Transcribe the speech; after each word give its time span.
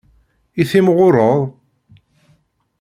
I 0.61 0.63
timɣureḍ? 0.69 1.41